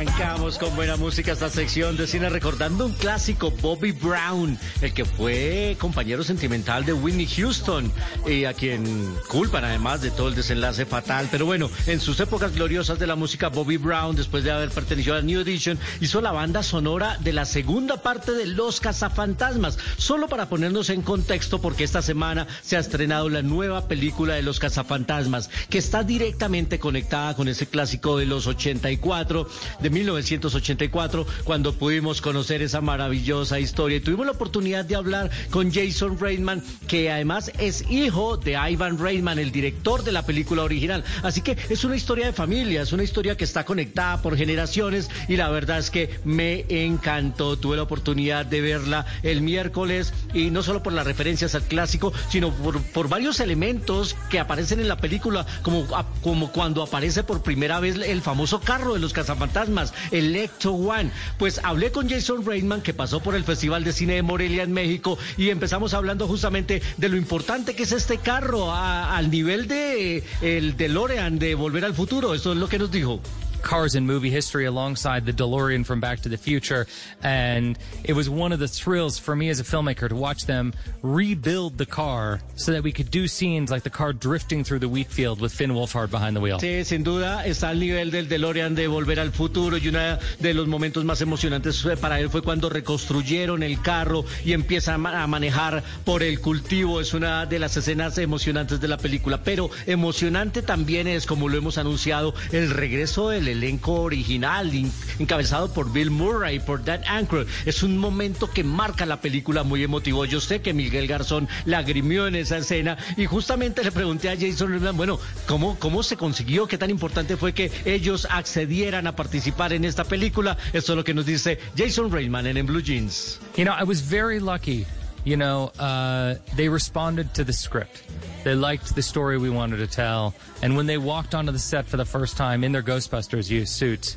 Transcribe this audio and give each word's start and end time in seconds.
Arrancamos 0.00 0.56
con 0.56 0.74
buena 0.76 0.96
música 0.96 1.32
esta 1.32 1.50
sección 1.50 1.94
de 1.98 2.06
cine 2.06 2.30
recordando 2.30 2.86
un 2.86 2.94
clásico, 2.94 3.50
Bobby 3.50 3.92
Brown, 3.92 4.58
el 4.80 4.94
que 4.94 5.04
fue 5.04 5.76
compañero 5.78 6.24
sentimental 6.24 6.86
de 6.86 6.94
Whitney 6.94 7.26
Houston 7.26 7.92
y 8.26 8.46
a 8.46 8.54
quien 8.54 9.14
culpan 9.28 9.62
además 9.62 10.00
de 10.00 10.10
todo 10.10 10.28
el 10.28 10.34
desenlace 10.34 10.86
fatal. 10.86 11.28
Pero 11.30 11.44
bueno, 11.44 11.68
en 11.86 12.00
sus 12.00 12.18
épocas 12.18 12.54
gloriosas 12.54 12.98
de 12.98 13.06
la 13.06 13.14
música, 13.14 13.48
Bobby 13.48 13.76
Brown, 13.76 14.16
después 14.16 14.42
de 14.42 14.50
haber 14.50 14.70
pertenecido 14.70 15.16
a 15.16 15.20
New 15.20 15.42
Edition, 15.42 15.78
hizo 16.00 16.22
la 16.22 16.32
banda 16.32 16.62
sonora 16.62 17.18
de 17.20 17.34
la 17.34 17.44
segunda 17.44 17.98
parte 17.98 18.32
de 18.32 18.46
Los 18.46 18.80
Cazafantasmas. 18.80 19.76
Solo 19.98 20.28
para 20.28 20.48
ponernos 20.48 20.88
en 20.88 21.02
contexto, 21.02 21.60
porque 21.60 21.84
esta 21.84 22.00
semana 22.00 22.46
se 22.62 22.78
ha 22.78 22.80
estrenado 22.80 23.28
la 23.28 23.42
nueva 23.42 23.86
película 23.86 24.32
de 24.32 24.42
Los 24.42 24.60
Cazafantasmas, 24.60 25.50
que 25.68 25.76
está 25.76 26.04
directamente 26.04 26.78
conectada 26.78 27.36
con 27.36 27.48
ese 27.48 27.66
clásico 27.66 28.16
de 28.16 28.24
los 28.24 28.46
84 28.46 29.46
de 29.82 29.89
1984, 29.90 31.26
cuando 31.44 31.74
pudimos 31.74 32.20
conocer 32.20 32.62
esa 32.62 32.80
maravillosa 32.80 33.60
historia. 33.60 33.98
Y 33.98 34.00
tuvimos 34.00 34.26
la 34.26 34.32
oportunidad 34.32 34.84
de 34.84 34.96
hablar 34.96 35.30
con 35.50 35.72
Jason 35.72 36.18
Reitman, 36.18 36.62
que 36.88 37.10
además 37.10 37.50
es 37.58 37.84
hijo 37.90 38.36
de 38.36 38.56
Ivan 38.70 38.98
Reitman, 38.98 39.38
el 39.38 39.52
director 39.52 40.04
de 40.04 40.12
la 40.12 40.24
película 40.24 40.62
original. 40.62 41.04
Así 41.22 41.40
que 41.40 41.56
es 41.68 41.84
una 41.84 41.96
historia 41.96 42.26
de 42.26 42.32
familia, 42.32 42.82
es 42.82 42.92
una 42.92 43.04
historia 43.04 43.36
que 43.36 43.44
está 43.44 43.64
conectada 43.64 44.22
por 44.22 44.36
generaciones 44.36 45.10
y 45.28 45.36
la 45.36 45.48
verdad 45.50 45.78
es 45.78 45.90
que 45.90 46.20
me 46.24 46.64
encantó. 46.68 47.58
Tuve 47.58 47.76
la 47.76 47.82
oportunidad 47.82 48.46
de 48.46 48.60
verla 48.60 49.06
el 49.22 49.42
miércoles 49.42 50.12
y 50.34 50.50
no 50.50 50.62
solo 50.62 50.82
por 50.82 50.92
las 50.92 51.06
referencias 51.06 51.54
al 51.54 51.62
clásico, 51.62 52.12
sino 52.28 52.52
por, 52.52 52.82
por 52.82 53.08
varios 53.08 53.40
elementos 53.40 54.16
que 54.28 54.38
aparecen 54.38 54.80
en 54.80 54.88
la 54.88 54.96
película, 54.96 55.46
como, 55.62 55.86
como 56.22 56.52
cuando 56.52 56.82
aparece 56.82 57.22
por 57.22 57.42
primera 57.42 57.80
vez 57.80 57.96
el 57.96 58.22
famoso 58.22 58.60
carro 58.60 58.94
de 58.94 59.00
los 59.00 59.12
cazafantasmas, 59.12 59.79
el 60.10 60.34
Ecto 60.36 60.72
One. 60.72 61.10
Pues 61.38 61.60
hablé 61.62 61.92
con 61.92 62.08
Jason 62.08 62.44
Reitman, 62.44 62.82
que 62.82 62.94
pasó 62.94 63.20
por 63.20 63.34
el 63.34 63.44
Festival 63.44 63.84
de 63.84 63.92
Cine 63.92 64.14
de 64.14 64.22
Morelia 64.22 64.62
en 64.62 64.72
México, 64.72 65.18
y 65.36 65.50
empezamos 65.50 65.94
hablando 65.94 66.26
justamente 66.26 66.82
de 66.96 67.08
lo 67.08 67.16
importante 67.16 67.74
que 67.74 67.84
es 67.84 67.92
este 67.92 68.18
carro 68.18 68.74
al 68.74 69.30
nivel 69.30 69.68
de 69.68 70.24
el 70.42 70.76
de 70.76 71.54
Volver 71.54 71.84
al 71.84 71.94
Futuro. 71.94 72.34
Eso 72.34 72.52
es 72.52 72.58
lo 72.58 72.68
que 72.68 72.78
nos 72.78 72.90
dijo. 72.90 73.20
Cars 73.62 73.94
in 73.94 74.06
movie 74.06 74.30
history 74.30 74.64
alongside 74.66 75.26
the 75.26 75.32
DeLorean 75.32 75.84
from 75.84 76.00
Back 76.00 76.20
to 76.20 76.28
the 76.28 76.36
Future. 76.36 76.86
And 77.22 77.78
it 78.04 78.14
was 78.14 78.28
one 78.28 78.52
of 78.52 78.58
the 78.58 78.68
thrills 78.68 79.18
for 79.18 79.34
me 79.36 79.48
as 79.48 79.60
a 79.60 79.64
filmmaker 79.64 80.08
to 80.08 80.16
watch 80.16 80.46
them 80.46 80.72
rebuild 81.02 81.78
the 81.78 81.86
car 81.86 82.40
so 82.56 82.72
that 82.72 82.82
we 82.82 82.92
could 82.92 83.10
do 83.10 83.28
scenes 83.28 83.70
like 83.70 83.82
the 83.82 83.90
car 83.90 84.12
drifting 84.12 84.64
through 84.64 84.80
the 84.80 84.88
wheat 84.88 85.08
field 85.08 85.40
with 85.40 85.52
Finn 85.52 85.70
Wolfhard 85.70 86.10
behind 86.10 86.36
the 86.36 86.40
wheel. 86.40 86.58
Sí, 86.58 86.84
sin 86.84 87.04
duda 87.04 87.46
está 87.46 87.70
al 87.70 87.78
nivel 87.78 88.10
del 88.10 88.28
DeLorean 88.28 88.74
de 88.74 88.88
Volver 88.88 89.20
al 89.20 89.32
Futuro 89.32 89.76
y 89.76 89.88
uno 89.88 90.18
de 90.38 90.54
los 90.54 90.66
momentos 90.66 91.04
más 91.04 91.20
emocionantes 91.20 91.86
para 92.00 92.20
él 92.20 92.30
fue 92.30 92.42
cuando 92.42 92.68
reconstruyeron 92.68 93.62
el 93.62 93.80
carro 93.80 94.24
y 94.44 94.52
empieza 94.52 94.94
a 94.94 95.26
manejar 95.26 95.82
por 96.04 96.22
el 96.22 96.40
cultivo. 96.40 97.00
Es 97.00 97.14
una 97.14 97.46
de 97.46 97.58
las 97.58 97.76
escenas 97.76 98.18
emocionantes 98.18 98.80
de 98.80 98.88
la 98.88 98.98
película, 98.98 99.42
pero 99.42 99.70
emocionante 99.86 100.62
también 100.62 101.06
es, 101.06 101.26
como 101.26 101.48
lo 101.48 101.56
hemos 101.56 101.78
anunciado, 101.78 102.34
el 102.52 102.70
regreso 102.70 103.28
del 103.28 103.48
elenco 103.50 104.02
original, 104.02 104.70
encabezado 105.18 105.72
por 105.72 105.92
Bill 105.92 106.10
Murray, 106.10 106.60
por 106.60 106.84
Dan 106.84 107.02
Aykroyd. 107.06 107.46
Es 107.66 107.82
un 107.82 107.98
momento 107.98 108.50
que 108.50 108.64
marca 108.64 109.06
la 109.06 109.20
película 109.20 109.62
muy 109.62 109.82
emotivo. 109.82 110.24
Yo 110.24 110.40
sé 110.40 110.60
que 110.60 110.72
Miguel 110.72 111.06
Garzón 111.06 111.48
lagrimió 111.64 112.26
en 112.26 112.36
esa 112.36 112.58
escena 112.58 112.98
y 113.16 113.26
justamente 113.26 113.84
le 113.84 113.92
pregunté 113.92 114.30
a 114.30 114.36
Jason, 114.36 114.78
bueno, 114.96 115.18
¿cómo, 115.46 115.78
cómo 115.78 116.02
se 116.02 116.16
consiguió? 116.16 116.66
¿Qué 116.66 116.78
tan 116.78 116.90
importante 116.90 117.36
fue 117.36 117.52
que 117.52 117.70
ellos 117.84 118.26
accedieran 118.30 119.06
a 119.06 119.16
participar 119.16 119.72
en 119.72 119.84
esta 119.84 120.04
película? 120.04 120.56
Esto 120.72 120.92
es 120.92 120.96
lo 120.96 121.04
que 121.04 121.14
nos 121.14 121.26
dice 121.26 121.58
Jason 121.76 122.10
Reitman 122.10 122.46
en, 122.46 122.56
en 122.56 122.66
Blue 122.66 122.82
Jeans. 122.82 123.40
You 123.56 123.64
know, 123.64 123.74
I 123.78 123.84
was 123.84 124.00
very 124.00 124.40
lucky. 124.40 124.86
You 125.24 125.36
know, 125.36 125.70
uh, 125.78 126.36
they 126.56 126.68
responded 126.68 127.34
to 127.34 127.44
the 127.44 127.52
script. 127.52 128.02
They 128.42 128.54
liked 128.54 128.94
the 128.94 129.02
story 129.02 129.38
we 129.38 129.50
wanted 129.50 129.78
to 129.78 129.86
tell. 129.86 130.34
And 130.62 130.76
when 130.76 130.86
they 130.86 130.98
walked 130.98 131.34
onto 131.34 131.52
the 131.52 131.58
set 131.58 131.86
for 131.86 131.96
the 131.96 132.04
first 132.04 132.36
time 132.36 132.64
in 132.64 132.72
their 132.72 132.82
Ghostbusters 132.82 133.68
suits, 133.68 134.16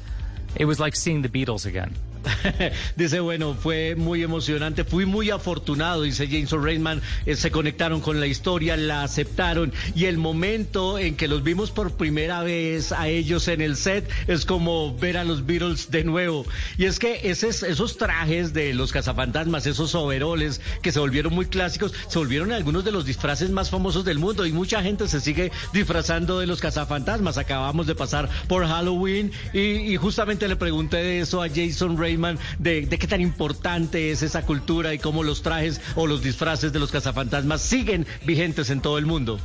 it 0.56 0.66
was 0.66 0.79
like 0.79 0.95
seeing 0.95 1.22
the 1.22 1.29
Beatles 1.29 1.66
again. 1.66 1.94
dice, 2.95 3.19
bueno, 3.19 3.56
fue 3.56 3.95
muy 3.95 4.23
emocionante, 4.23 4.84
fui 4.84 5.06
muy 5.06 5.29
afortunado, 5.29 6.03
dice 6.03 6.28
Jason 6.28 6.63
Reitman, 6.63 7.01
eh, 7.25 7.35
se 7.35 7.51
conectaron 7.51 8.01
con 8.01 8.19
la 8.19 8.28
historia, 8.28 8.78
la 8.78 9.03
aceptaron 9.03 9.73
y 9.95 10.06
el 10.06 10.17
momento 10.17 10.97
en 10.97 11.16
que 11.16 11.28
los 11.28 11.44
vimos 11.44 11.72
por 11.72 11.91
primera 11.94 12.44
vez 12.44 12.91
a 12.91 13.07
ellos 13.07 13.47
en 13.47 13.61
el 13.61 13.75
set 13.75 14.09
es 14.28 14.45
como 14.45 14.95
ver 14.97 15.17
a 15.17 15.23
los 15.23 15.45
Beatles 15.45 15.91
de 15.91 16.03
nuevo. 16.03 16.45
Y 16.78 16.85
es 16.85 17.00
que 17.00 17.22
esos, 17.23 17.63
esos 17.63 17.97
trajes 17.97 18.53
de 18.53 18.73
los 18.73 18.91
cazafantasmas, 18.91 19.66
esos 19.67 19.94
overoles 19.95 20.61
que 20.81 20.91
se 20.91 21.00
volvieron 21.00 21.34
muy 21.34 21.45
clásicos, 21.45 21.94
se 22.07 22.19
volvieron 22.19 22.51
algunos 22.51 22.84
de 22.85 22.91
los 22.91 23.05
disfraces 23.05 23.50
más 23.50 23.69
famosos 23.69 24.05
del 24.05 24.19
mundo 24.19 24.45
y 24.45 24.51
mucha 24.51 24.81
gente 24.81 25.07
se 25.07 25.19
sigue 25.19 25.51
disfrazando 25.73 26.40
de 26.40 26.47
los 26.47 26.59
cazafantasmas. 26.59 27.38
Acabamos 27.38 27.88
de 27.88 27.95
pasar 27.95 28.29
por 28.47 28.66
Halloween 28.66 29.31
y, 29.53 29.59
y 29.59 29.97
justamente 29.97 30.47
le 30.47 30.55
pregunté 30.55 30.97
de 30.97 31.19
eso 31.19 31.41
a 31.41 31.50
Jason 31.50 31.97
Reitman 31.97 32.12
de, 32.59 32.85
de, 32.85 32.97
qué 32.97 33.07
tan 33.07 33.22
importante 33.22 34.12
es 34.12 34.22
esa 34.22 34.44
cultura 34.44 34.94
y 34.94 35.00
cómo 35.00 35.24
los 35.24 35.41
trajes 35.41 35.81
o 35.96 36.07
los 36.07 36.22
disfraces 36.22 36.74
de 36.74 36.79
los 36.79 36.91
cazafantasmas 36.91 37.62
siguen 37.62 38.06
vigentes 38.25 38.69
en 38.69 38.81
todo 38.81 38.97
el 38.97 39.06
mundo. 39.06 39.40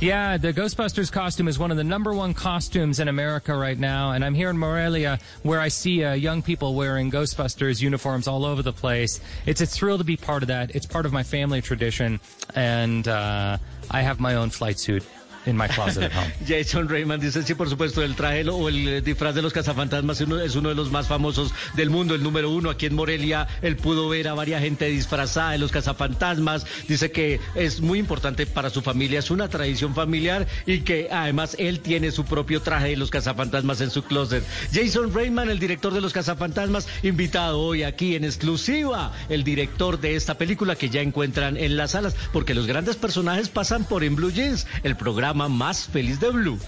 Yeah, 0.00 0.36
the 0.38 0.52
Ghostbusters 0.52 1.10
costume 1.10 1.48
is 1.48 1.58
one 1.58 1.70
of 1.70 1.76
the 1.76 1.84
number 1.84 2.12
one 2.12 2.34
costumes 2.34 2.98
in 2.98 3.08
America 3.08 3.56
right 3.56 3.78
now. 3.78 4.10
And 4.10 4.24
I'm 4.24 4.34
here 4.34 4.50
in 4.50 4.58
Morelia 4.58 5.20
where 5.44 5.60
I 5.60 5.68
see 5.68 6.04
uh, 6.04 6.12
young 6.14 6.42
people 6.42 6.74
wearing 6.74 7.10
Ghostbusters 7.10 7.80
uniforms 7.80 8.26
all 8.26 8.44
over 8.44 8.60
the 8.60 8.72
place. 8.72 9.20
It's 9.46 9.60
a 9.60 9.66
thrill 9.66 9.96
to 9.98 10.04
be 10.04 10.16
part 10.16 10.42
of 10.42 10.48
that. 10.48 10.74
It's 10.74 10.84
part 10.84 11.06
of 11.06 11.12
my 11.12 11.22
family 11.22 11.62
tradition. 11.62 12.20
And 12.54 13.06
uh, 13.06 13.58
I 13.90 14.02
have 14.02 14.18
my 14.18 14.34
own 14.34 14.50
flight 14.50 14.78
suit. 14.78 15.04
In 15.46 15.56
my 15.56 15.68
closet 15.68 16.04
at 16.04 16.12
home. 16.12 16.30
Jason 16.46 16.88
Raymond 16.88 17.22
dice, 17.22 17.42
sí, 17.42 17.54
por 17.54 17.68
supuesto, 17.68 18.02
el 18.02 18.14
traje 18.14 18.48
o 18.48 18.68
el 18.68 19.02
disfraz 19.02 19.34
de 19.34 19.42
los 19.42 19.52
cazafantasmas 19.52 20.20
es 20.20 20.26
uno, 20.26 20.40
es 20.40 20.56
uno 20.56 20.68
de 20.70 20.74
los 20.74 20.90
más 20.90 21.06
famosos 21.06 21.52
del 21.74 21.90
mundo, 21.90 22.14
el 22.14 22.22
número 22.22 22.50
uno. 22.50 22.70
Aquí 22.70 22.86
en 22.86 22.94
Morelia, 22.94 23.46
él 23.62 23.76
pudo 23.76 24.08
ver 24.08 24.28
a 24.28 24.34
varias 24.34 24.62
gente 24.62 24.86
disfrazada 24.86 25.52
de 25.52 25.58
los 25.58 25.70
cazafantasmas. 25.70 26.66
Dice 26.88 27.10
que 27.10 27.40
es 27.54 27.80
muy 27.80 27.98
importante 27.98 28.46
para 28.46 28.70
su 28.70 28.82
familia, 28.82 29.18
es 29.18 29.30
una 29.30 29.48
tradición 29.48 29.94
familiar 29.94 30.46
y 30.66 30.80
que 30.80 31.08
además 31.10 31.56
él 31.58 31.80
tiene 31.80 32.10
su 32.10 32.24
propio 32.24 32.62
traje 32.62 32.88
de 32.88 32.96
los 32.96 33.10
cazafantasmas 33.10 33.80
en 33.80 33.90
su 33.90 34.02
closet. 34.02 34.44
Jason 34.72 35.12
Raymond, 35.12 35.50
el 35.50 35.58
director 35.58 35.92
de 35.92 36.00
los 36.00 36.12
cazafantasmas, 36.12 36.88
invitado 37.02 37.60
hoy 37.60 37.82
aquí 37.82 38.16
en 38.16 38.24
exclusiva, 38.24 39.12
el 39.28 39.44
director 39.44 40.00
de 40.00 40.16
esta 40.16 40.38
película 40.38 40.76
que 40.76 40.90
ya 40.90 41.00
encuentran 41.00 41.56
en 41.56 41.76
las 41.76 41.92
salas, 41.92 42.14
porque 42.32 42.54
los 42.54 42.66
grandes 42.66 42.96
personajes 42.96 43.48
pasan 43.48 43.84
por 43.84 44.04
En 44.04 44.16
Blue 44.16 44.32
Jeans, 44.32 44.66
el 44.82 44.96
programa 44.96 45.33
más 45.34 45.86
feliz 45.86 46.20
de 46.20 46.30
Blue. 46.30 46.58